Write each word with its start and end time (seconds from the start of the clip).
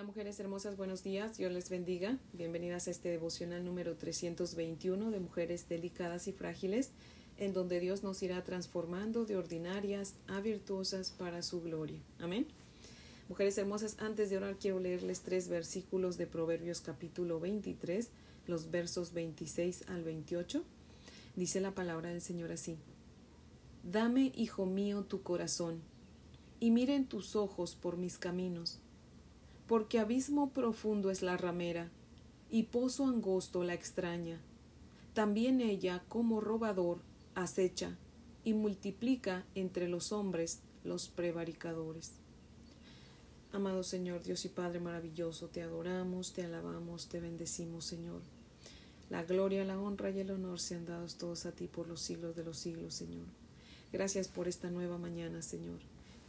Hola 0.00 0.06
mujeres 0.06 0.40
hermosas, 0.40 0.78
buenos 0.78 1.02
días, 1.02 1.36
Dios 1.36 1.52
les 1.52 1.68
bendiga. 1.68 2.16
Bienvenidas 2.32 2.88
a 2.88 2.90
este 2.90 3.10
devocional 3.10 3.66
número 3.66 3.98
321 3.98 5.10
de 5.10 5.20
Mujeres 5.20 5.68
Delicadas 5.68 6.26
y 6.26 6.32
Frágiles, 6.32 6.92
en 7.36 7.52
donde 7.52 7.80
Dios 7.80 8.02
nos 8.02 8.22
irá 8.22 8.42
transformando 8.42 9.26
de 9.26 9.36
ordinarias 9.36 10.14
a 10.26 10.40
virtuosas 10.40 11.10
para 11.10 11.42
su 11.42 11.60
gloria. 11.60 12.00
Amén. 12.18 12.46
Mujeres 13.28 13.58
hermosas, 13.58 13.96
antes 13.98 14.30
de 14.30 14.38
orar 14.38 14.56
quiero 14.56 14.80
leerles 14.80 15.20
tres 15.20 15.48
versículos 15.48 16.16
de 16.16 16.26
Proverbios 16.26 16.80
capítulo 16.80 17.38
23, 17.38 18.08
los 18.46 18.70
versos 18.70 19.12
26 19.12 19.84
al 19.88 20.02
28. 20.02 20.64
Dice 21.36 21.60
la 21.60 21.74
palabra 21.74 22.08
del 22.08 22.22
Señor 22.22 22.52
así. 22.52 22.78
Dame, 23.82 24.32
hijo 24.34 24.64
mío, 24.64 25.04
tu 25.04 25.22
corazón, 25.22 25.82
y 26.58 26.70
miren 26.70 27.04
tus 27.06 27.36
ojos 27.36 27.74
por 27.74 27.98
mis 27.98 28.16
caminos 28.16 28.80
porque 29.70 30.00
abismo 30.00 30.50
profundo 30.50 31.12
es 31.12 31.22
la 31.22 31.36
ramera, 31.36 31.92
y 32.50 32.64
pozo 32.64 33.06
angosto 33.06 33.62
la 33.62 33.72
extraña. 33.72 34.40
También 35.14 35.60
ella, 35.60 36.02
como 36.08 36.40
robador, 36.40 36.98
acecha 37.36 37.96
y 38.42 38.52
multiplica 38.52 39.44
entre 39.54 39.86
los 39.88 40.10
hombres 40.10 40.58
los 40.82 41.08
prevaricadores. 41.08 42.10
Amado 43.52 43.84
Señor, 43.84 44.24
Dios 44.24 44.44
y 44.44 44.48
Padre 44.48 44.80
maravilloso, 44.80 45.46
te 45.46 45.62
adoramos, 45.62 46.32
te 46.32 46.42
alabamos, 46.42 47.06
te 47.06 47.20
bendecimos, 47.20 47.84
Señor. 47.84 48.22
La 49.08 49.22
gloria, 49.22 49.64
la 49.64 49.78
honra 49.78 50.10
y 50.10 50.18
el 50.18 50.32
honor 50.32 50.58
sean 50.58 50.84
dados 50.84 51.14
todos 51.14 51.46
a 51.46 51.52
ti 51.52 51.68
por 51.68 51.86
los 51.86 52.00
siglos 52.00 52.34
de 52.34 52.42
los 52.42 52.58
siglos, 52.58 52.94
Señor. 52.94 53.26
Gracias 53.92 54.26
por 54.26 54.48
esta 54.48 54.68
nueva 54.68 54.98
mañana, 54.98 55.42
Señor. 55.42 55.78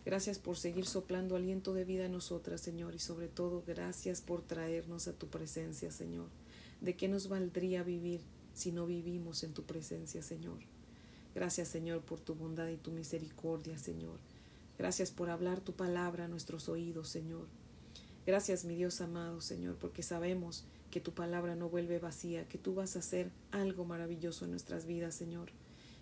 Gracias 0.03 0.39
por 0.39 0.57
seguir 0.57 0.87
soplando 0.87 1.35
aliento 1.35 1.73
de 1.73 1.85
vida 1.85 2.05
en 2.05 2.13
nosotras, 2.13 2.61
Señor, 2.61 2.95
y 2.95 2.99
sobre 2.99 3.27
todo 3.27 3.63
gracias 3.67 4.21
por 4.21 4.41
traernos 4.41 5.07
a 5.07 5.13
tu 5.13 5.27
presencia, 5.27 5.91
Señor. 5.91 6.27
¿De 6.81 6.95
qué 6.95 7.07
nos 7.07 7.29
valdría 7.29 7.83
vivir 7.83 8.21
si 8.55 8.71
no 8.71 8.87
vivimos 8.87 9.43
en 9.43 9.53
tu 9.53 9.63
presencia, 9.63 10.23
Señor? 10.23 10.57
Gracias, 11.35 11.67
Señor, 11.67 12.01
por 12.01 12.19
tu 12.19 12.33
bondad 12.33 12.67
y 12.69 12.77
tu 12.77 12.91
misericordia, 12.91 13.77
Señor. 13.77 14.17
Gracias 14.79 15.11
por 15.11 15.29
hablar 15.29 15.61
tu 15.61 15.73
palabra 15.73 16.25
a 16.25 16.27
nuestros 16.27 16.67
oídos, 16.67 17.07
Señor. 17.07 17.45
Gracias, 18.25 18.65
mi 18.65 18.75
Dios 18.75 19.01
amado, 19.01 19.39
Señor, 19.39 19.75
porque 19.75 20.01
sabemos 20.01 20.65
que 20.89 20.99
tu 20.99 21.13
palabra 21.13 21.55
no 21.55 21.69
vuelve 21.69 21.99
vacía, 21.99 22.47
que 22.47 22.57
tú 22.57 22.73
vas 22.73 22.95
a 22.95 22.99
hacer 22.99 23.31
algo 23.51 23.85
maravilloso 23.85 24.45
en 24.45 24.51
nuestras 24.51 24.87
vidas, 24.87 25.13
Señor. 25.13 25.49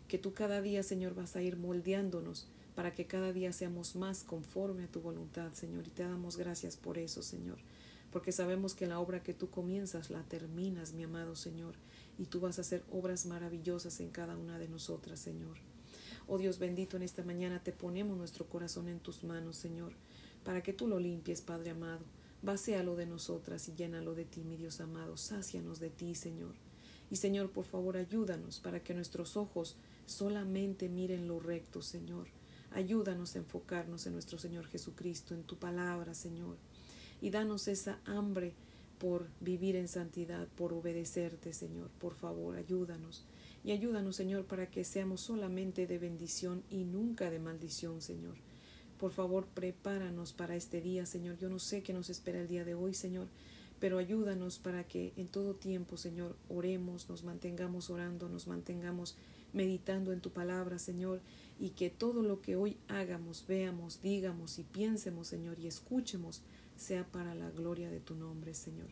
Que 0.08 0.18
tú 0.18 0.34
cada 0.34 0.62
día, 0.62 0.84
Señor, 0.84 1.16
vas 1.16 1.36
a 1.36 1.42
ir 1.42 1.58
moldeándonos 1.58 2.48
para 2.76 2.94
que 2.94 3.08
cada 3.08 3.34
día 3.34 3.52
seamos 3.52 3.96
más 3.96 4.24
conforme 4.24 4.84
a 4.84 4.88
tu 4.88 5.02
voluntad, 5.02 5.52
Señor. 5.54 5.88
Y 5.88 5.92
te 5.92 6.04
damos 6.04 6.38
gracias 6.38 6.78
por 6.78 6.98
eso, 6.98 7.22
Señor, 7.22 7.58
porque 8.12 8.32
sabemos 8.32 8.74
que 8.74 8.88
la 8.88 9.00
obra 9.00 9.24
que 9.24 9.34
tú 9.34 9.50
comienzas 9.50 10.10
la 10.10 10.24
terminas, 10.24 10.94
mi 10.94 11.04
amado 11.04 11.36
Señor, 11.36 11.76
y 12.18 12.26
tú 12.26 12.40
vas 12.40 12.58
a 12.58 12.62
hacer 12.62 12.84
obras 12.92 13.26
maravillosas 13.26 14.00
en 14.00 14.10
cada 14.10 14.38
una 14.38 14.60
de 14.60 14.68
nosotras, 14.68 15.20
Señor. 15.20 15.58
Oh 16.28 16.38
Dios 16.38 16.60
bendito, 16.60 16.98
en 16.98 17.04
esta 17.04 17.24
mañana 17.24 17.64
te 17.64 17.72
ponemos 17.72 18.18
nuestro 18.18 18.46
corazón 18.48 18.88
en 18.88 19.00
tus 19.00 19.24
manos, 19.24 19.58
Señor, 19.58 19.94
para 20.44 20.62
que 20.62 20.74
tú 20.74 20.88
lo 20.88 21.00
limpies, 21.00 21.42
Padre 21.42 21.72
amado. 21.72 22.06
Vacéalo 22.42 22.96
de 22.96 23.06
nosotras 23.06 23.68
y 23.68 23.74
llénalo 23.74 24.16
de 24.16 24.26
ti, 24.26 24.44
mi 24.44 24.56
Dios 24.56 24.80
amado. 24.80 25.18
Sácianos 25.18 25.80
de 25.80 25.90
ti, 25.90 26.16
Señor. 26.16 26.56
Y 27.12 27.18
Señor, 27.18 27.52
por 27.52 27.66
favor, 27.66 27.98
ayúdanos 27.98 28.60
para 28.60 28.82
que 28.82 28.94
nuestros 28.94 29.36
ojos 29.36 29.76
solamente 30.06 30.88
miren 30.88 31.28
lo 31.28 31.40
recto, 31.40 31.82
Señor 31.82 32.39
Ayúdanos 32.72 33.36
a 33.36 33.40
enfocarnos 33.40 34.06
en 34.06 34.14
nuestro 34.14 34.38
Señor 34.38 34.66
Jesucristo, 34.68 35.34
en 35.34 35.44
tu 35.44 35.58
palabra, 35.58 36.14
Señor. 36.14 36.58
Y 37.22 37.32
danos 37.32 37.68
esa 37.68 38.00
hambre 38.06 38.54
por 39.00 39.28
vivir 39.40 39.76
en 39.76 39.88
santidad, 39.88 40.48
por 40.56 40.74
obedecerte, 40.74 41.54
Señor. 41.54 41.90
Por 42.00 42.14
favor, 42.14 42.56
ayúdanos. 42.56 43.24
Y 43.64 43.72
ayúdanos, 43.72 44.16
Señor, 44.16 44.46
para 44.46 44.70
que 44.70 44.84
seamos 44.84 45.22
solamente 45.22 45.88
de 45.88 45.98
bendición 45.98 46.64
y 46.70 46.84
nunca 46.84 47.30
de 47.30 47.40
maldición, 47.40 48.02
Señor. 48.02 48.36
Por 49.00 49.12
favor, 49.12 49.48
prepáranos 49.48 50.34
para 50.34 50.56
este 50.56 50.82
día, 50.82 51.06
Señor. 51.06 51.38
Yo 51.38 51.50
no 51.50 51.60
sé 51.60 51.82
qué 51.82 51.94
nos 51.94 52.10
espera 52.10 52.42
el 52.42 52.48
día 52.48 52.66
de 52.66 52.76
hoy, 52.76 52.94
Señor, 52.94 53.28
pero 53.80 53.98
ayúdanos 53.98 54.60
para 54.60 54.84
que 54.84 55.14
en 55.16 55.28
todo 55.28 55.56
tiempo, 55.56 55.96
Señor, 55.96 56.36
oremos, 56.50 57.10
nos 57.10 57.24
mantengamos 57.24 57.90
orando, 57.90 58.28
nos 58.28 58.48
mantengamos 58.48 59.16
meditando 59.54 60.12
en 60.12 60.20
tu 60.20 60.32
palabra, 60.32 60.80
Señor, 60.80 61.22
y 61.60 61.72
que 61.72 61.90
todo 61.90 62.22
lo 62.22 62.42
que 62.42 62.56
hoy 62.56 62.78
hagamos, 62.88 63.46
veamos, 63.48 64.02
digamos 64.02 64.58
y 64.60 64.64
piensemos, 64.64 65.28
Señor, 65.28 65.60
y 65.60 65.68
escuchemos, 65.68 66.42
sea 66.78 67.06
para 67.06 67.36
la 67.36 67.52
gloria 67.52 67.92
de 67.92 68.00
tu 68.00 68.16
nombre, 68.16 68.54
Señor. 68.54 68.88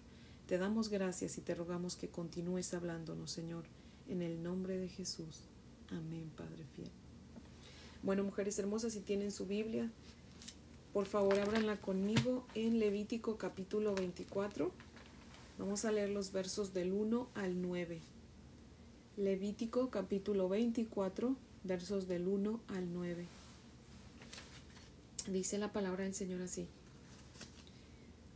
Te 0.47 0.57
damos 0.57 0.89
gracias 0.89 1.37
y 1.37 1.41
te 1.41 1.55
rogamos 1.55 1.95
que 1.95 2.09
continúes 2.09 2.73
hablándonos, 2.73 3.31
Señor, 3.31 3.63
en 4.09 4.21
el 4.21 4.43
nombre 4.43 4.77
de 4.77 4.89
Jesús. 4.89 5.43
Amén, 5.89 6.29
Padre 6.35 6.65
fiel. 6.75 6.91
Bueno, 8.03 8.23
mujeres 8.23 8.59
hermosas, 8.59 8.93
si 8.93 8.99
tienen 8.99 9.31
su 9.31 9.45
Biblia, 9.45 9.89
por 10.91 11.05
favor, 11.05 11.39
ábranla 11.39 11.79
conmigo 11.79 12.45
en 12.53 12.79
Levítico 12.79 13.37
capítulo 13.37 13.95
24. 13.95 14.71
Vamos 15.57 15.85
a 15.85 15.91
leer 15.91 16.09
los 16.09 16.31
versos 16.31 16.73
del 16.73 16.91
1 16.91 17.29
al 17.33 17.61
9. 17.61 18.01
Levítico 19.15 19.89
capítulo 19.89 20.49
24, 20.49 21.35
versos 21.67 22.07
del 22.07 22.27
1 22.27 22.59
al 22.69 22.93
9. 22.93 23.25
Dice 25.27 25.57
la 25.57 25.71
palabra 25.73 26.05
del 26.05 26.13
Señor 26.13 26.41
así. 26.41 26.67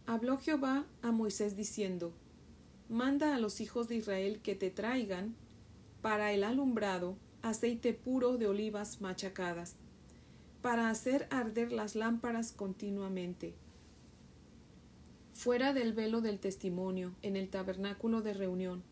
Habló 0.06 0.38
Jehová 0.38 0.86
a 1.02 1.12
Moisés 1.12 1.56
diciendo, 1.56 2.12
Manda 2.90 3.34
a 3.34 3.40
los 3.40 3.62
hijos 3.62 3.88
de 3.88 3.96
Israel 3.96 4.42
que 4.44 4.56
te 4.56 4.70
traigan 4.70 5.34
para 6.02 6.34
el 6.34 6.44
alumbrado 6.44 7.16
aceite 7.42 7.94
puro 7.94 8.38
de 8.38 8.48
olivas 8.48 9.00
machacadas, 9.02 9.76
para 10.62 10.90
hacer 10.90 11.28
arder 11.32 11.72
las 11.72 11.96
lámparas 11.96 12.52
continuamente. 12.52 13.54
Fuera 15.34 15.74
del 15.74 15.94
velo 15.94 16.22
del 16.22 16.40
testimonio, 16.40 17.16
en 17.22 17.36
el 17.36 17.50
tabernáculo 17.50 18.22
de 18.22 18.34
reunión, 18.34 18.84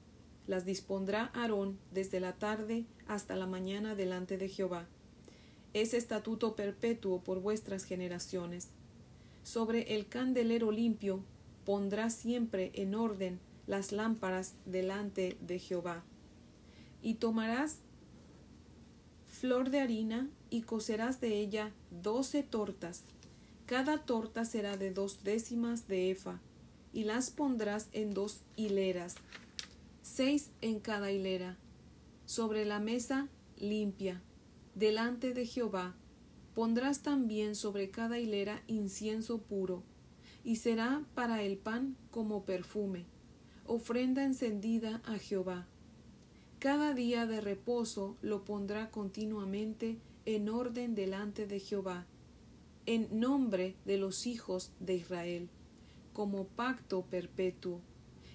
las 0.50 0.66
dispondrá 0.66 1.30
Aarón 1.36 1.78
desde 1.92 2.20
la 2.20 2.34
tarde 2.34 2.86
hasta 3.08 3.36
la 3.36 3.46
mañana 3.46 3.94
delante 3.94 4.36
de 4.36 4.50
Jehová. 4.50 4.88
Es 5.76 5.94
estatuto 5.94 6.56
perpetuo 6.56 7.22
por 7.22 7.40
vuestras 7.40 7.84
generaciones. 7.84 8.70
Sobre 9.44 9.94
el 9.94 10.08
candelero 10.08 10.72
limpio 10.72 11.24
pondrá 11.66 12.10
siempre 12.10 12.72
en 12.74 12.96
orden 12.96 13.40
las 13.68 13.92
lámparas 13.92 14.56
delante 14.66 15.38
de 15.40 15.60
Jehová. 15.60 16.04
Y 17.04 17.14
tomarás 17.14 17.78
flor 19.28 19.70
de 19.70 19.81
harina 19.81 20.31
y 20.50 20.64
cocerás 20.64 21.22
de 21.22 21.38
ella 21.38 21.72
doce 22.02 22.42
tortas. 22.42 23.04
Cada 23.68 24.00
torta 24.00 24.46
será 24.46 24.78
de 24.78 24.90
dos 24.90 25.24
décimas 25.24 25.88
de 25.88 26.10
efa, 26.10 26.40
y 26.92 27.04
las 27.04 27.30
pondrás 27.30 27.88
en 27.92 28.16
dos 28.16 28.42
hileras 28.56 29.16
seis 30.09 30.50
en 30.62 30.80
cada 30.80 31.12
hilera, 31.12 31.56
sobre 32.25 32.66
la 32.66 32.80
mesa 32.80 33.30
limpia, 33.58 34.22
delante 34.74 35.34
de 35.34 35.46
Jehová. 35.46 35.96
Pondrás 36.56 37.03
también 37.03 37.56
sobre 37.56 37.92
cada 37.92 38.18
hilera 38.18 38.64
incienso 38.68 39.38
puro, 39.38 39.84
y 40.44 40.56
será 40.56 41.06
para 41.14 41.44
el 41.44 41.58
pan 41.58 41.96
como 42.09 42.44
perfume, 42.44 43.06
ofrenda 43.66 44.24
encendida 44.24 45.02
a 45.06 45.19
Jehová. 45.19 45.68
Cada 46.58 46.94
día 46.94 47.28
de 47.28 47.40
reposo 47.40 48.18
lo 48.22 48.44
pondrá 48.46 48.90
continuamente 48.90 50.00
en 50.25 50.50
orden 50.50 50.96
delante 50.96 51.46
de 51.46 51.59
Jehová, 51.59 52.08
en 52.88 53.08
nombre 53.19 53.75
de 53.86 53.98
los 53.98 54.25
hijos 54.25 54.72
de 54.80 54.96
Israel, 54.96 55.50
como 56.14 56.46
pacto 56.46 57.06
perpetuo 57.06 57.81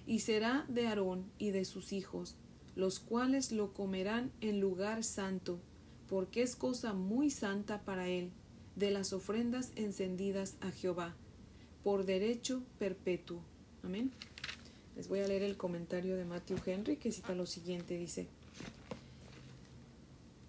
y 0.07 0.19
será 0.19 0.65
de 0.67 0.87
Aarón 0.87 1.25
y 1.37 1.51
de 1.51 1.65
sus 1.65 1.91
hijos, 1.93 2.35
los 2.75 2.99
cuales 2.99 3.51
lo 3.51 3.73
comerán 3.73 4.31
en 4.41 4.59
lugar 4.59 5.03
santo, 5.03 5.59
porque 6.07 6.41
es 6.41 6.55
cosa 6.55 6.93
muy 6.93 7.29
santa 7.29 7.81
para 7.81 8.07
él, 8.07 8.31
de 8.75 8.91
las 8.91 9.13
ofrendas 9.13 9.71
encendidas 9.75 10.55
a 10.61 10.71
Jehová, 10.71 11.15
por 11.83 12.05
derecho 12.05 12.61
perpetuo. 12.77 13.41
Amén. 13.83 14.11
Les 14.95 15.07
voy 15.07 15.19
a 15.19 15.27
leer 15.27 15.43
el 15.43 15.57
comentario 15.57 16.15
de 16.15 16.25
Matthew 16.25 16.57
Henry 16.65 16.97
que 16.97 17.11
cita 17.11 17.35
lo 17.35 17.45
siguiente, 17.45 17.97
dice. 17.97 18.27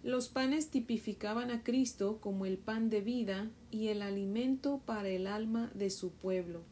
Los 0.02 0.28
panes 0.28 0.70
tipificaban 0.70 1.50
a 1.50 1.64
Cristo 1.64 2.18
como 2.20 2.46
el 2.46 2.58
pan 2.58 2.90
de 2.90 3.00
vida 3.00 3.50
y 3.72 3.88
el 3.88 4.02
alimento 4.02 4.80
para 4.86 5.08
el 5.08 5.26
alma 5.26 5.70
de 5.74 5.90
su 5.90 6.12
pueblo 6.12 6.62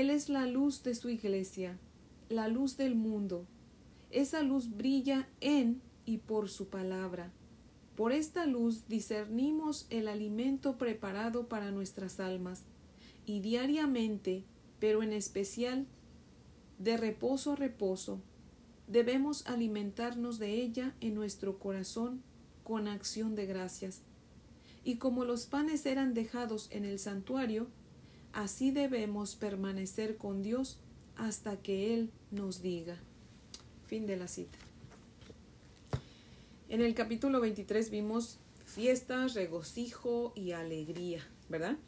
él 0.00 0.10
es 0.10 0.28
la 0.28 0.46
luz 0.46 0.82
de 0.82 0.94
su 0.94 1.08
iglesia, 1.08 1.78
la 2.28 2.48
luz 2.48 2.76
del 2.76 2.94
mundo. 2.94 3.46
Esa 4.10 4.42
luz 4.42 4.76
brilla 4.76 5.28
en 5.40 5.80
y 6.04 6.18
por 6.18 6.48
su 6.48 6.68
palabra. 6.68 7.32
Por 7.96 8.12
esta 8.12 8.46
luz 8.46 8.88
discernimos 8.88 9.86
el 9.90 10.08
alimento 10.08 10.76
preparado 10.76 11.48
para 11.48 11.70
nuestras 11.70 12.20
almas 12.20 12.62
y 13.24 13.40
diariamente 13.40 14.44
pero 14.78 15.02
en 15.02 15.12
especial 15.12 15.86
de 16.78 16.96
reposo 16.96 17.52
a 17.52 17.56
reposo, 17.56 18.20
debemos 18.86 19.46
alimentarnos 19.46 20.38
de 20.38 20.62
ella 20.62 20.94
en 21.00 21.14
nuestro 21.14 21.58
corazón 21.58 22.22
con 22.62 22.88
acción 22.88 23.34
de 23.34 23.46
gracias. 23.46 24.02
Y 24.84 24.96
como 24.96 25.24
los 25.24 25.46
panes 25.46 25.86
eran 25.86 26.14
dejados 26.14 26.68
en 26.70 26.84
el 26.84 26.98
santuario, 26.98 27.68
así 28.36 28.70
debemos 28.70 29.34
permanecer 29.34 30.18
con 30.18 30.42
Dios 30.42 30.78
hasta 31.16 31.56
que 31.56 31.94
Él 31.94 32.10
nos 32.30 32.60
diga. 32.60 32.98
Fin 33.86 34.06
de 34.06 34.16
la 34.16 34.28
cita. 34.28 34.58
En 36.68 36.82
el 36.82 36.94
capítulo 36.94 37.40
23 37.40 37.90
vimos 37.90 38.38
fiestas, 38.64 39.34
regocijo 39.34 40.34
y 40.36 40.52
alegría, 40.52 41.26
¿verdad? 41.48 41.78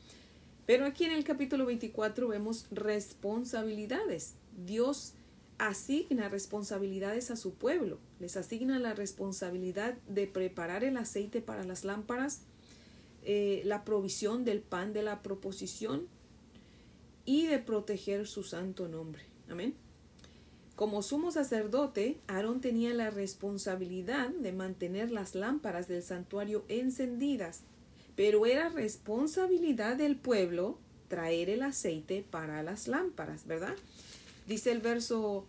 Pero 0.65 0.87
aquí 0.87 1.05
en 1.05 1.12
el 1.12 1.23
capítulo 1.23 1.67
24 1.67 2.29
vemos 2.29 2.67
responsabilidades. 2.71 4.35
Dios 4.56 5.12
asigna 5.59 6.31
responsabilidades 6.31 7.31
a 7.31 7.37
su 7.37 7.55
pueblo. 7.55 7.99
Les 8.21 8.39
asigna 8.39 8.79
la 8.79 8.95
responsabilidad 8.95 9.99
de 10.09 10.27
preparar 10.27 10.83
el 10.83 10.97
aceite 10.97 11.43
para 11.43 11.65
las 11.65 11.85
lámparas, 11.85 12.43
eh, 13.23 13.61
la 13.67 13.85
provisión 13.85 14.47
del 14.47 14.61
pan 14.61 14.95
de 14.95 15.03
la 15.03 15.23
proposición 15.23 16.09
y 17.29 17.47
de 17.47 17.59
proteger 17.59 18.27
su 18.27 18.43
santo 18.43 18.89
nombre. 18.89 19.23
Amén. 19.51 19.75
Como 20.77 21.03
sumo 21.03 21.31
sacerdote, 21.31 22.19
Aarón 22.27 22.63
tenía 22.63 22.95
la 22.95 23.11
responsabilidad 23.11 24.31
de 24.31 24.53
mantener 24.53 25.11
las 25.11 25.35
lámparas 25.35 25.89
del 25.89 26.03
santuario 26.03 26.65
encendidas, 26.69 27.65
pero 28.17 28.47
era 28.47 28.71
responsabilidad 28.71 29.97
del 29.97 30.17
pueblo 30.17 30.79
traer 31.09 31.51
el 31.51 31.65
aceite 31.65 32.25
para 32.31 32.63
las 32.63 32.89
lámparas, 32.89 33.47
¿verdad? 33.47 33.75
Dice 34.47 34.73
el 34.73 34.81
verso 34.81 35.45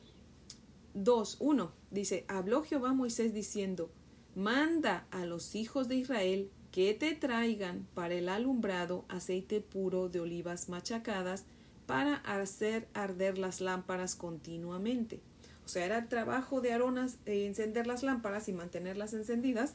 2, 0.95 1.37
1, 1.39 1.71
dice, 1.91 2.25
habló 2.27 2.61
Jehová 2.61 2.89
a 2.89 2.93
Moisés 2.93 3.33
diciendo, 3.33 3.89
manda 4.35 5.07
a 5.11 5.25
los 5.25 5.55
hijos 5.55 5.87
de 5.87 5.95
Israel 5.95 6.51
que 6.73 6.93
te 6.93 7.15
traigan 7.15 7.87
para 7.93 8.15
el 8.15 8.27
alumbrado 8.27 9.05
aceite 9.07 9.61
puro 9.61 10.09
de 10.09 10.19
olivas 10.19 10.67
machacadas 10.67 11.45
para 11.89 12.17
hacer 12.17 12.87
arder 12.93 13.39
las 13.39 13.61
lámparas 13.61 14.13
continuamente. 14.13 15.21
O 15.65 15.67
sea, 15.67 15.85
era 15.85 15.97
el 15.97 16.07
trabajo 16.07 16.61
de 16.61 16.71
Aarón 16.71 16.99
eh, 16.99 17.47
encender 17.47 17.87
las 17.87 18.03
lámparas 18.03 18.47
y 18.47 18.53
mantenerlas 18.53 19.15
encendidas, 19.15 19.73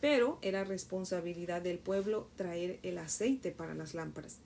pero 0.00 0.38
era 0.42 0.62
responsabilidad 0.62 1.60
del 1.62 1.80
pueblo 1.80 2.30
traer 2.36 2.78
el 2.84 2.98
aceite 2.98 3.50
para 3.50 3.74
las 3.74 3.94
lámparas. 3.94 4.38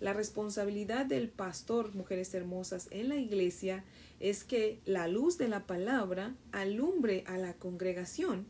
La 0.00 0.14
responsabilidad 0.14 1.06
del 1.06 1.28
pastor, 1.28 1.94
mujeres 1.94 2.34
hermosas, 2.34 2.88
en 2.90 3.08
la 3.08 3.16
iglesia 3.18 3.84
es 4.18 4.42
que 4.42 4.80
la 4.84 5.06
luz 5.06 5.38
de 5.38 5.46
la 5.46 5.64
palabra 5.64 6.34
alumbre 6.50 7.22
a 7.28 7.38
la 7.38 7.54
congregación, 7.54 8.48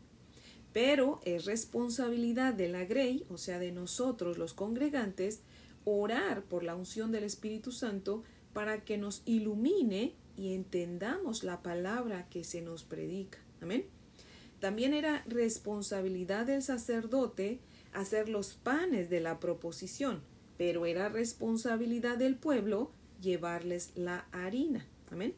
pero 0.73 1.21
es 1.25 1.45
responsabilidad 1.45 2.55
de 2.55 2.69
la 2.69 2.85
grey, 2.85 3.27
o 3.29 3.37
sea, 3.37 3.59
de 3.59 3.71
nosotros 3.71 4.39
los 4.39 4.55
congregantes, 4.55 5.41
orar 5.85 6.43
por 6.43 6.63
la 6.63 6.75
unción 6.75 7.11
del 7.11 7.23
Espíritu 7.23 7.71
Santo 7.71 8.23
para 8.53 8.83
que 8.83 8.97
nos 8.97 9.21
ilumine 9.25 10.13
y 10.35 10.53
entendamos 10.53 11.43
la 11.43 11.61
palabra 11.61 12.27
que 12.29 12.43
se 12.43 12.61
nos 12.61 12.83
predica. 12.83 13.39
Amén. 13.61 13.85
También 14.59 14.93
era 14.93 15.23
responsabilidad 15.27 16.45
del 16.45 16.61
sacerdote 16.61 17.59
hacer 17.93 18.29
los 18.29 18.53
panes 18.53 19.09
de 19.09 19.19
la 19.19 19.39
proposición 19.39 20.21
pero 20.59 20.85
era 20.85 21.07
responsabilidad 21.07 22.17
del 22.17 22.35
pueblo 22.35 22.91
llevarles 23.21 23.93
la 23.95 24.27
harina. 24.33 24.85
Amén. 25.09 25.33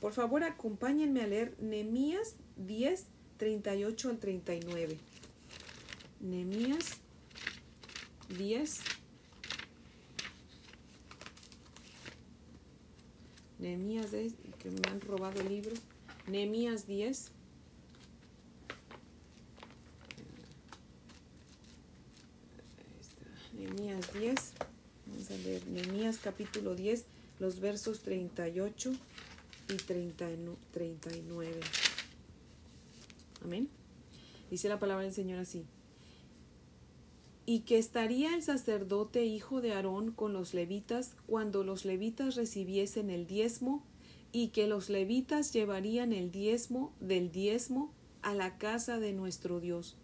Por 0.00 0.12
favor, 0.12 0.42
acompáñenme 0.42 1.22
a 1.22 1.28
leer 1.28 1.54
Nehemías 1.60 2.34
10, 2.56 3.06
38 3.36 4.08
al 4.10 4.18
39. 4.18 4.98
Nehemías 6.18 6.98
10. 8.36 8.80
Nehemías 13.58 14.12
10, 14.12 14.34
que 14.58 14.70
me 14.70 14.80
han 14.88 15.00
robado 15.00 15.40
el 15.40 15.48
libro. 15.48 15.74
Nehemías 16.26 16.86
10. 16.86 17.30
Nehemías 23.54 24.12
10. 24.12 24.52
Vamos 25.06 25.30
a 25.30 25.36
leer 25.38 25.66
Nehemías 25.68 26.18
capítulo 26.18 26.74
10, 26.74 27.04
los 27.38 27.60
versos 27.60 28.00
38 28.00 28.92
y 29.68 29.76
39. 29.76 31.60
Amén. 33.44 33.68
Dice 34.50 34.68
la 34.68 34.78
palabra 34.78 35.04
del 35.04 35.14
Señor 35.14 35.38
así. 35.38 35.64
Y 37.46 37.60
que 37.60 37.78
estaría 37.78 38.34
el 38.34 38.42
sacerdote 38.42 39.24
hijo 39.24 39.60
de 39.60 39.72
Aarón 39.72 40.12
con 40.12 40.32
los 40.32 40.52
levitas 40.52 41.14
cuando 41.26 41.64
los 41.64 41.84
levitas 41.84 42.34
recibiesen 42.34 43.08
el 43.08 43.26
diezmo, 43.26 43.84
y 44.32 44.48
que 44.48 44.66
los 44.66 44.90
levitas 44.90 45.52
llevarían 45.52 46.12
el 46.12 46.30
diezmo 46.30 46.92
del 47.00 47.32
diezmo 47.32 47.92
a 48.20 48.34
la 48.34 48.58
casa 48.58 48.98
de 48.98 49.12
nuestro 49.12 49.60
Dios, 49.60 49.96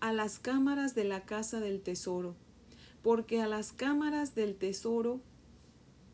a 0.00 0.12
las 0.12 0.38
cámaras 0.38 0.94
de 0.94 1.04
la 1.04 1.24
casa 1.24 1.60
del 1.60 1.80
tesoro 1.80 2.34
porque 3.02 3.40
a 3.40 3.48
las 3.48 3.72
cámaras 3.72 4.34
del 4.34 4.54
tesoro 4.56 5.20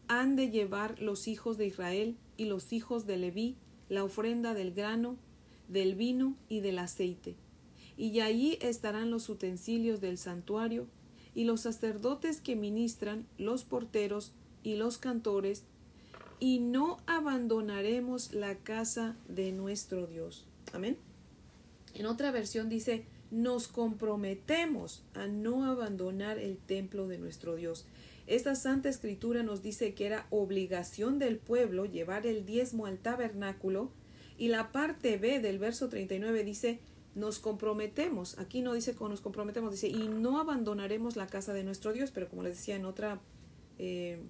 han 0.09 0.37
de 0.37 0.51
llevar 0.51 1.01
los 1.01 1.29
hijos 1.29 1.57
de 1.57 1.67
Israel 1.67 2.17
y 2.37 2.45
los 2.45 2.73
hijos 2.73 3.07
de 3.07 3.17
Leví 3.17 3.57
la 3.89 4.05
ofrenda 4.05 4.55
del 4.55 4.73
grano, 4.73 5.17
del 5.69 5.95
vino 5.95 6.37
y 6.49 6.61
del 6.61 6.79
aceite. 6.79 7.37
Y 7.97 8.21
allí 8.21 8.59
estarán 8.61 9.11
los 9.11 9.29
utensilios 9.29 10.01
del 10.01 10.19
santuario, 10.19 10.87
y 11.35 11.45
los 11.45 11.63
sacerdotes 11.63 12.41
que 12.41 12.57
ministran, 12.57 13.27
los 13.39 13.65
porteros 13.65 14.33
y 14.63 14.77
los 14.77 14.99
cantores, 14.99 15.65
y 16.41 16.61
no 16.61 16.99
abandonaremos 17.07 18.33
la 18.33 18.57
casa 18.57 19.17
de 19.29 19.53
nuestro 19.53 20.07
Dios. 20.07 20.47
Amén. 20.73 20.97
En 21.95 22.07
otra 22.07 22.31
versión 22.31 22.69
dice, 22.69 23.05
nos 23.31 23.69
comprometemos 23.69 25.03
a 25.15 25.27
no 25.27 25.65
abandonar 25.65 26.39
el 26.39 26.57
templo 26.57 27.09
de 27.09 27.19
nuestro 27.19 27.57
Dios. 27.57 27.87
Esta 28.27 28.55
Santa 28.55 28.89
Escritura 28.89 29.43
nos 29.43 29.63
dice 29.63 29.95
que 29.95 30.07
era 30.07 30.27
obligación 30.31 31.19
del 31.19 31.39
pueblo 31.39 31.85
llevar 31.85 32.27
el 32.27 32.47
diezmo 32.47 32.87
al 32.87 32.99
tabernáculo 32.99 33.91
y 34.39 34.49
la 34.49 34.73
parte 34.73 35.19
B 35.19 35.41
del 35.41 35.59
verso 35.59 35.89
39 35.89 36.45
dice 36.45 36.81
nos 37.15 37.39
comprometemos, 37.39 38.39
aquí 38.39 38.61
no 38.61 38.73
dice 38.75 38.95
nos 38.99 39.21
comprometemos, 39.21 39.73
dice 39.73 39.89
y 39.89 40.09
no 40.09 40.41
abandonaremos 40.41 41.17
la 41.17 41.27
casa 41.27 41.53
de 41.53 41.65
nuestro 41.65 41.93
Dios, 41.93 42.11
pero 42.11 42.29
como 42.29 42.43
les 42.43 42.57
decía 42.57 42.77
en 42.77 42.85
otra, 42.85 43.21
eh, 43.79 44.21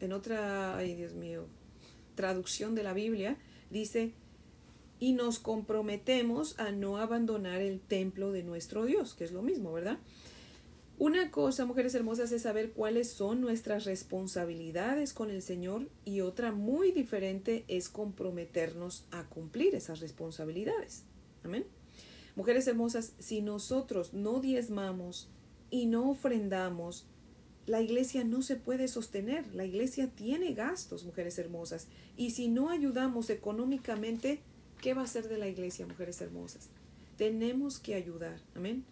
en 0.00 0.12
otra, 0.12 0.76
ay 0.76 0.94
Dios 0.94 1.14
mío, 1.14 1.46
traducción 2.14 2.74
de 2.74 2.82
la 2.82 2.94
Biblia, 2.94 3.36
dice 3.70 4.14
y 4.98 5.14
nos 5.14 5.40
comprometemos 5.40 6.58
a 6.60 6.70
no 6.70 6.96
abandonar 6.96 7.60
el 7.60 7.80
templo 7.80 8.30
de 8.30 8.44
nuestro 8.44 8.84
Dios, 8.84 9.14
que 9.14 9.24
es 9.24 9.32
lo 9.32 9.42
mismo, 9.42 9.72
¿verdad? 9.72 9.98
Una 11.02 11.32
cosa, 11.32 11.66
mujeres 11.66 11.96
hermosas, 11.96 12.30
es 12.30 12.42
saber 12.42 12.70
cuáles 12.70 13.10
son 13.10 13.40
nuestras 13.40 13.86
responsabilidades 13.86 15.12
con 15.12 15.30
el 15.30 15.42
Señor 15.42 15.88
y 16.04 16.20
otra 16.20 16.52
muy 16.52 16.92
diferente 16.92 17.64
es 17.66 17.88
comprometernos 17.88 19.02
a 19.10 19.24
cumplir 19.24 19.74
esas 19.74 19.98
responsabilidades. 19.98 21.02
Amén. 21.42 21.66
Mujeres 22.36 22.68
hermosas, 22.68 23.14
si 23.18 23.42
nosotros 23.42 24.14
no 24.14 24.38
diezmamos 24.40 25.28
y 25.70 25.86
no 25.86 26.08
ofrendamos, 26.08 27.04
la 27.66 27.82
iglesia 27.82 28.22
no 28.22 28.40
se 28.42 28.54
puede 28.54 28.86
sostener. 28.86 29.52
La 29.56 29.64
iglesia 29.64 30.08
tiene 30.08 30.54
gastos, 30.54 31.02
mujeres 31.02 31.36
hermosas. 31.36 31.88
Y 32.16 32.30
si 32.30 32.46
no 32.46 32.70
ayudamos 32.70 33.28
económicamente, 33.28 34.38
¿Qué 34.82 34.94
va 34.94 35.02
a 35.02 35.06
ser 35.06 35.28
de 35.28 35.38
la 35.38 35.46
iglesia, 35.46 35.86
mujeres 35.86 36.20
hermosas? 36.20 36.68
Tenemos 37.16 37.78
que 37.78 37.94
ayudar, 37.94 38.40
amén. 38.56 38.84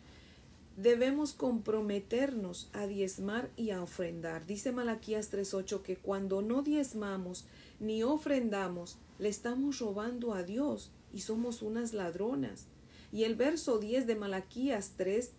Debemos 0.82 1.34
comprometernos 1.34 2.70
a 2.72 2.86
diezmar 2.86 3.50
y 3.54 3.68
a 3.68 3.82
ofrendar. 3.82 4.46
Dice 4.46 4.72
Malaquías 4.72 5.30
3:8 5.30 5.82
que 5.82 5.96
cuando 5.96 6.40
no 6.40 6.62
diezmamos 6.62 7.44
ni 7.80 8.02
ofrendamos, 8.02 8.96
le 9.18 9.28
estamos 9.28 9.78
robando 9.78 10.32
a 10.32 10.42
Dios 10.42 10.90
y 11.12 11.20
somos 11.20 11.60
unas 11.60 11.92
ladronas. 11.92 12.64
Y 13.12 13.24
el 13.24 13.34
verso 13.34 13.78
10 13.78 14.06
de 14.06 14.16
Malaquías 14.16 14.94
3, 14.96 15.32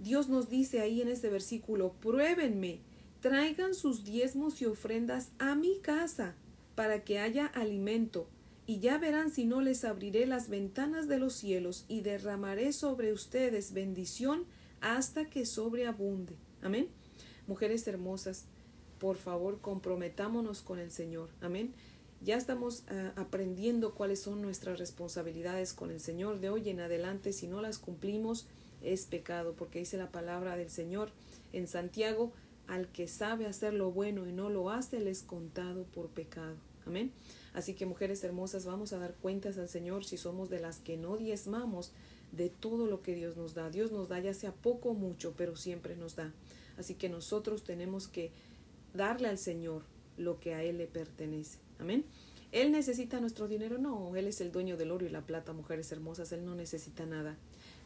Dios 0.00 0.28
nos 0.28 0.48
dice 0.48 0.78
ahí 0.78 1.02
en 1.02 1.08
este 1.08 1.28
versículo, 1.28 1.94
pruébenme, 1.94 2.78
traigan 3.20 3.74
sus 3.74 4.04
diezmos 4.04 4.62
y 4.62 4.66
ofrendas 4.66 5.30
a 5.40 5.56
mi 5.56 5.80
casa 5.80 6.36
para 6.76 7.02
que 7.02 7.18
haya 7.18 7.46
alimento 7.46 8.28
y 8.64 8.78
ya 8.78 8.96
verán 8.98 9.32
si 9.32 9.44
no 9.44 9.60
les 9.60 9.84
abriré 9.84 10.24
las 10.26 10.48
ventanas 10.48 11.08
de 11.08 11.18
los 11.18 11.32
cielos 11.32 11.84
y 11.88 12.02
derramaré 12.02 12.72
sobre 12.72 13.12
ustedes 13.12 13.72
bendición 13.72 14.46
hasta 14.80 15.28
que 15.28 15.46
sobreabunde. 15.46 16.34
Amén. 16.62 16.88
Mujeres 17.46 17.86
hermosas, 17.86 18.44
por 18.98 19.16
favor, 19.16 19.60
comprometámonos 19.60 20.62
con 20.62 20.78
el 20.78 20.90
Señor. 20.90 21.30
Amén. 21.40 21.72
Ya 22.20 22.36
estamos 22.36 22.84
ah, 22.88 23.12
aprendiendo 23.16 23.94
cuáles 23.94 24.20
son 24.20 24.42
nuestras 24.42 24.78
responsabilidades 24.78 25.72
con 25.72 25.90
el 25.90 26.00
Señor. 26.00 26.40
De 26.40 26.50
hoy 26.50 26.68
en 26.68 26.80
adelante, 26.80 27.32
si 27.32 27.46
no 27.46 27.62
las 27.62 27.78
cumplimos, 27.78 28.46
es 28.82 29.06
pecado, 29.06 29.54
porque 29.56 29.80
dice 29.80 29.96
la 29.96 30.10
palabra 30.10 30.56
del 30.56 30.70
Señor 30.70 31.10
en 31.52 31.66
Santiago, 31.66 32.32
al 32.66 32.88
que 32.88 33.08
sabe 33.08 33.46
hacer 33.46 33.72
lo 33.72 33.90
bueno 33.92 34.26
y 34.26 34.32
no 34.32 34.50
lo 34.50 34.70
hace, 34.70 35.00
le 35.00 35.10
es 35.10 35.22
contado 35.22 35.84
por 35.84 36.08
pecado. 36.08 36.56
Amén. 36.86 37.12
Así 37.54 37.74
que 37.74 37.86
mujeres 37.86 38.22
hermosas, 38.24 38.66
vamos 38.66 38.92
a 38.92 38.98
dar 38.98 39.14
cuentas 39.14 39.58
al 39.58 39.68
Señor 39.68 40.04
si 40.04 40.16
somos 40.16 40.50
de 40.50 40.60
las 40.60 40.78
que 40.78 40.96
no 40.96 41.16
diezmamos 41.16 41.92
de 42.32 42.48
todo 42.50 42.86
lo 42.86 43.02
que 43.02 43.14
Dios 43.14 43.36
nos 43.36 43.54
da. 43.54 43.70
Dios 43.70 43.92
nos 43.92 44.08
da 44.08 44.20
ya 44.20 44.34
sea 44.34 44.52
poco 44.52 44.90
o 44.90 44.94
mucho, 44.94 45.34
pero 45.36 45.56
siempre 45.56 45.96
nos 45.96 46.16
da. 46.16 46.32
Así 46.76 46.94
que 46.94 47.08
nosotros 47.08 47.64
tenemos 47.64 48.08
que 48.08 48.30
darle 48.94 49.28
al 49.28 49.38
Señor 49.38 49.82
lo 50.16 50.40
que 50.40 50.54
a 50.54 50.62
Él 50.62 50.78
le 50.78 50.86
pertenece. 50.86 51.58
Amén. 51.78 52.04
¿Él 52.50 52.72
necesita 52.72 53.20
nuestro 53.20 53.46
dinero? 53.46 53.78
No, 53.78 54.16
Él 54.16 54.26
es 54.26 54.40
el 54.40 54.52
dueño 54.52 54.76
del 54.76 54.90
oro 54.90 55.04
y 55.04 55.10
la 55.10 55.26
plata, 55.26 55.52
mujeres 55.52 55.92
hermosas, 55.92 56.32
Él 56.32 56.44
no 56.44 56.54
necesita 56.54 57.04
nada. 57.04 57.36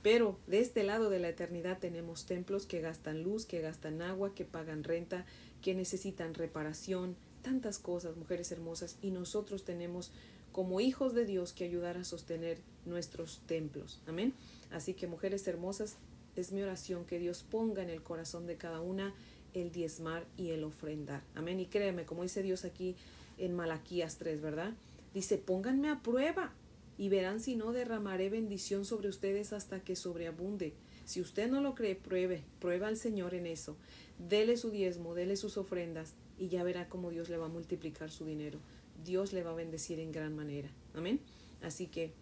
Pero 0.03 0.39
de 0.47 0.61
este 0.61 0.83
lado 0.83 1.11
de 1.11 1.19
la 1.19 1.29
eternidad 1.29 1.79
tenemos 1.79 2.27
templos 2.27 2.67
que 2.67 2.81
gastan 2.81 3.23
luz, 3.23 3.45
que 3.47 3.61
gastan 3.61 4.03
agua, 4.03 4.35
que 4.35 4.45
pagan 4.45 4.85
renta, 4.85 5.27
que 5.63 5.75
necesitan 5.75 6.35
reparación, 6.35 7.17
tantas 7.43 7.79
cosas, 7.79 8.17
mujeres 8.17 8.51
hermosas, 8.53 8.97
y 9.03 9.11
nosotros 9.11 9.65
tenemos 9.65 10.13
como 10.53 10.81
hijos 10.81 11.15
de 11.15 11.25
Dios 11.25 11.53
que 11.53 11.65
ayudar 11.65 11.97
a 11.97 12.05
sostener 12.05 12.59
nuestros 12.85 13.41
templos. 13.47 14.01
Amén. 14.07 14.35
Así 14.71 14.95
que, 14.95 15.07
mujeres 15.07 15.47
hermosas, 15.47 15.97
es 16.37 16.53
mi 16.53 16.63
oración 16.63 17.05
que 17.05 17.19
Dios 17.19 17.43
ponga 17.43 17.83
en 17.83 17.91
el 17.91 18.03
corazón 18.03 18.47
de 18.47 18.57
cada 18.57 18.81
una 18.81 19.15
el 19.55 19.71
diezmar 19.71 20.25
y 20.37 20.51
el 20.51 20.65
ofrendar. 20.65 21.23
Amén. 21.35 21.61
Y 21.61 21.67
créeme, 21.67 22.05
como 22.05 22.23
dice 22.23 22.43
Dios 22.43 22.65
aquí 22.65 22.97
en 23.39 23.55
Malaquías 23.55 24.17
3, 24.19 24.41
¿verdad? 24.41 24.73
Dice, 25.15 25.37
pónganme 25.37 25.91
a 25.91 26.01
prueba 26.01 26.53
y 26.97 27.09
verán 27.09 27.41
si 27.41 27.57
no 27.57 27.73
derramaré 27.73 28.31
bendición 28.31 28.85
sobre 28.85 29.09
ustedes 29.09 29.53
hasta 29.53 29.81
que 29.81 29.97
sobreabunde. 29.97 30.73
Si 31.05 31.21
usted 31.21 31.51
no 31.51 31.61
lo 31.61 31.75
cree, 31.75 31.97
pruebe, 31.97 32.45
prueba 32.61 32.89
al 32.89 32.97
Señor 32.97 33.35
en 33.35 33.47
eso. 33.47 33.77
Dele 34.19 34.57
su 34.57 34.71
diezmo, 34.71 35.15
dele 35.15 35.37
sus 35.37 35.57
ofrendas 35.57 36.15
y 36.39 36.49
ya 36.49 36.63
verá 36.63 36.89
cómo 36.89 37.11
Dios 37.11 37.29
le 37.29 37.37
va 37.37 37.47
a 37.47 37.51
multiplicar 37.51 38.11
su 38.11 38.25
dinero. 38.25 38.59
Dios 39.05 39.33
le 39.33 39.43
va 39.43 39.51
a 39.51 39.55
bendecir 39.55 40.01
en 40.01 40.13
gran 40.13 40.35
manera. 40.35 40.71
Amén. 40.95 41.21
Así 41.63 41.87
que, 41.87 42.13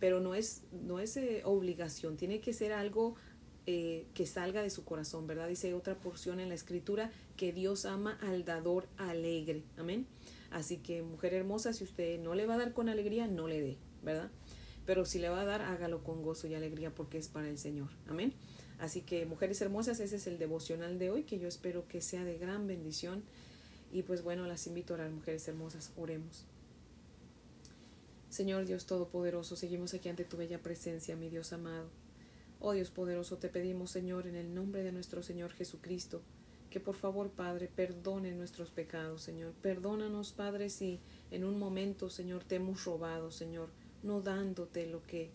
pero 0.00 0.20
no 0.20 0.34
es, 0.34 0.62
no 0.72 0.98
es 1.00 1.16
eh, 1.16 1.42
obligación, 1.44 2.16
tiene 2.16 2.40
que 2.40 2.52
ser 2.52 2.72
algo 2.72 3.14
eh, 3.68 4.06
que 4.14 4.26
salga 4.26 4.62
de 4.62 4.70
su 4.70 4.84
corazón, 4.84 5.26
¿verdad? 5.26 5.48
Dice 5.48 5.74
otra 5.74 5.96
porción 5.96 6.38
en 6.38 6.48
la 6.48 6.54
escritura 6.54 7.10
que 7.36 7.52
Dios 7.52 7.84
ama 7.84 8.18
al 8.22 8.44
dador 8.44 8.86
alegre. 8.96 9.64
Amén. 9.76 10.06
Así 10.50 10.78
que, 10.78 11.02
mujer 11.02 11.34
hermosa, 11.34 11.72
si 11.72 11.84
usted 11.84 12.20
no 12.20 12.34
le 12.34 12.46
va 12.46 12.54
a 12.54 12.58
dar 12.58 12.72
con 12.72 12.88
alegría, 12.88 13.26
no 13.26 13.48
le 13.48 13.60
dé, 13.60 13.76
¿verdad? 14.04 14.30
Pero 14.86 15.04
si 15.04 15.18
le 15.18 15.28
va 15.28 15.40
a 15.40 15.44
dar, 15.44 15.62
hágalo 15.62 16.04
con 16.04 16.22
gozo 16.22 16.46
y 16.46 16.54
alegría 16.54 16.94
porque 16.94 17.18
es 17.18 17.26
para 17.26 17.48
el 17.48 17.58
Señor. 17.58 17.88
Amén. 18.08 18.32
Así 18.78 19.00
que, 19.00 19.26
mujeres 19.26 19.60
hermosas, 19.60 19.98
ese 20.00 20.16
es 20.16 20.26
el 20.28 20.38
devocional 20.38 20.98
de 20.98 21.10
hoy 21.10 21.24
que 21.24 21.40
yo 21.40 21.48
espero 21.48 21.88
que 21.88 22.00
sea 22.00 22.24
de 22.24 22.38
gran 22.38 22.68
bendición. 22.68 23.24
Y 23.92 24.02
pues 24.02 24.22
bueno, 24.22 24.46
las 24.46 24.66
invito 24.66 24.92
a 24.92 24.96
orar, 24.96 25.10
mujeres 25.10 25.46
hermosas, 25.48 25.92
oremos. 25.96 26.44
Señor 28.28 28.66
Dios 28.66 28.86
Todopoderoso, 28.86 29.56
seguimos 29.56 29.94
aquí 29.94 30.08
ante 30.08 30.24
tu 30.24 30.36
bella 30.36 30.60
presencia, 30.62 31.16
mi 31.16 31.30
Dios 31.30 31.52
amado. 31.52 31.88
Oh 32.60 32.72
Dios 32.72 32.90
poderoso, 32.90 33.38
te 33.38 33.48
pedimos, 33.48 33.90
Señor, 33.90 34.26
en 34.26 34.34
el 34.34 34.54
nombre 34.54 34.82
de 34.82 34.92
nuestro 34.92 35.22
Señor 35.22 35.52
Jesucristo, 35.52 36.22
que 36.70 36.80
por 36.80 36.96
favor, 36.96 37.30
Padre, 37.30 37.70
perdone 37.74 38.32
nuestros 38.32 38.70
pecados, 38.70 39.22
Señor. 39.22 39.52
Perdónanos, 39.62 40.32
Padre, 40.32 40.70
si 40.70 41.00
en 41.30 41.44
un 41.44 41.58
momento, 41.58 42.10
Señor, 42.10 42.44
te 42.44 42.56
hemos 42.56 42.84
robado, 42.84 43.30
Señor, 43.30 43.68
no 44.02 44.20
dándote 44.20 44.86
lo 44.86 45.02
que 45.02 45.30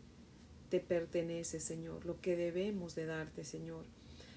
te 0.70 0.80
pertenece, 0.80 1.60
Señor, 1.60 2.06
lo 2.06 2.20
que 2.22 2.36
debemos 2.36 2.96
de 2.96 3.06
darte, 3.06 3.44
Señor. 3.46 3.86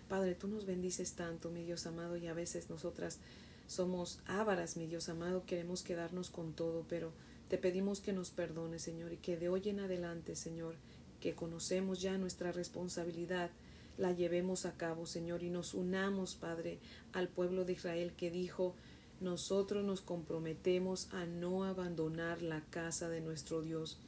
Padre, 0.08 0.34
tú 0.34 0.48
nos 0.48 0.66
bendices 0.66 1.12
tanto, 1.14 1.50
mi 1.50 1.64
Dios 1.64 1.86
amado, 1.86 2.16
y 2.16 2.26
a 2.26 2.34
veces 2.34 2.70
nosotras 2.70 3.18
somos 3.66 4.20
ávaras, 4.26 4.76
mi 4.76 4.86
Dios 4.86 5.08
amado, 5.08 5.44
queremos 5.46 5.82
quedarnos 5.82 6.30
con 6.30 6.52
todo, 6.52 6.84
pero 6.88 7.12
te 7.48 7.58
pedimos 7.58 8.00
que 8.00 8.12
nos 8.12 8.30
perdones, 8.30 8.82
Señor, 8.82 9.12
y 9.12 9.16
que 9.16 9.36
de 9.36 9.48
hoy 9.48 9.62
en 9.68 9.80
adelante, 9.80 10.36
Señor, 10.36 10.76
que 11.20 11.34
conocemos 11.34 12.00
ya 12.02 12.18
nuestra 12.18 12.52
responsabilidad, 12.52 13.50
la 13.96 14.12
llevemos 14.12 14.66
a 14.66 14.72
cabo, 14.76 15.06
Señor, 15.06 15.42
y 15.42 15.50
nos 15.50 15.72
unamos, 15.72 16.34
Padre, 16.34 16.78
al 17.12 17.28
pueblo 17.28 17.64
de 17.64 17.74
Israel 17.74 18.12
que 18.16 18.30
dijo, 18.30 18.74
nosotros 19.20 19.84
nos 19.84 20.00
comprometemos 20.00 21.08
a 21.12 21.24
no 21.26 21.64
abandonar 21.64 22.42
la 22.42 22.60
casa 22.70 23.08
de 23.08 23.20
nuestro 23.20 23.62
Dios. 23.62 23.98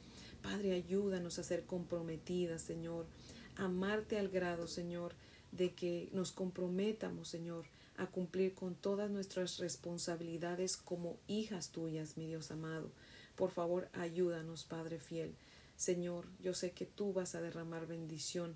Padre, 0.43 0.73
ayúdanos 0.73 1.39
a 1.39 1.43
ser 1.43 1.63
comprometidas, 1.65 2.61
Señor, 2.61 3.05
amarte 3.55 4.19
al 4.19 4.29
grado, 4.29 4.67
Señor, 4.67 5.13
de 5.51 5.73
que 5.73 6.09
nos 6.13 6.31
comprometamos, 6.31 7.27
Señor, 7.27 7.65
a 7.97 8.07
cumplir 8.07 8.53
con 8.53 8.75
todas 8.75 9.09
nuestras 9.09 9.57
responsabilidades 9.57 10.77
como 10.77 11.17
hijas 11.27 11.69
tuyas, 11.69 12.17
mi 12.17 12.27
Dios 12.27 12.51
amado. 12.51 12.91
Por 13.35 13.51
favor, 13.51 13.89
ayúdanos, 13.93 14.63
Padre 14.63 14.99
fiel. 14.99 15.35
Señor, 15.75 16.25
yo 16.41 16.53
sé 16.53 16.71
que 16.71 16.85
tú 16.85 17.13
vas 17.13 17.35
a 17.35 17.41
derramar 17.41 17.87
bendición 17.87 18.55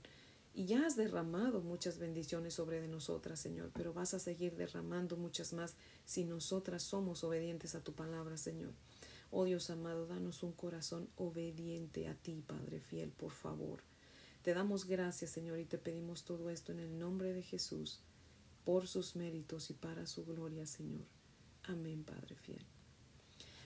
y 0.53 0.65
ya 0.65 0.85
has 0.85 0.95
derramado 0.95 1.61
muchas 1.61 1.97
bendiciones 1.97 2.55
sobre 2.55 2.81
de 2.81 2.87
nosotras, 2.87 3.39
Señor, 3.39 3.71
pero 3.73 3.93
vas 3.93 4.13
a 4.13 4.19
seguir 4.19 4.55
derramando 4.57 5.15
muchas 5.15 5.53
más 5.53 5.75
si 6.05 6.25
nosotras 6.25 6.83
somos 6.83 7.23
obedientes 7.23 7.73
a 7.75 7.81
tu 7.81 7.93
palabra, 7.93 8.37
Señor. 8.37 8.73
Oh 9.29 9.45
Dios 9.45 9.69
amado, 9.69 10.07
danos 10.07 10.43
un 10.43 10.51
corazón 10.51 11.07
obediente 11.15 12.09
a 12.09 12.15
ti, 12.15 12.43
Padre 12.45 12.81
fiel, 12.81 13.11
por 13.11 13.31
favor. 13.31 13.81
Te 14.43 14.53
damos 14.53 14.85
gracias, 14.85 15.31
Señor, 15.31 15.59
y 15.59 15.65
te 15.65 15.77
pedimos 15.77 16.23
todo 16.23 16.49
esto 16.49 16.71
en 16.71 16.79
el 16.79 16.97
nombre 16.97 17.33
de 17.33 17.43
Jesús, 17.43 17.99
por 18.65 18.87
sus 18.87 19.15
méritos 19.15 19.69
y 19.69 19.73
para 19.73 20.07
su 20.07 20.25
gloria, 20.25 20.65
Señor. 20.65 21.05
Amén, 21.63 22.03
Padre 22.03 22.35
fiel. 22.35 22.65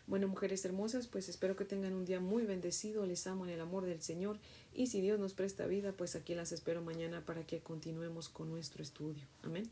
Bueno, 0.07 0.27
mujeres 0.27 0.63
hermosas, 0.65 1.07
pues 1.07 1.29
espero 1.29 1.55
que 1.55 1.65
tengan 1.65 1.93
un 1.93 2.05
día 2.05 2.19
muy 2.19 2.43
bendecido. 2.43 3.05
Les 3.05 3.25
amo 3.25 3.45
en 3.45 3.51
el 3.51 3.61
amor 3.61 3.85
del 3.85 4.01
Señor. 4.01 4.37
Y 4.73 4.87
si 4.87 5.01
Dios 5.01 5.19
nos 5.19 5.33
presta 5.33 5.65
vida, 5.65 5.93
pues 5.93 6.15
aquí 6.15 6.35
las 6.35 6.51
espero 6.51 6.81
mañana 6.81 7.25
para 7.25 7.47
que 7.47 7.61
continuemos 7.61 8.29
con 8.29 8.49
nuestro 8.49 8.83
estudio. 8.83 9.25
Amén. 9.41 9.71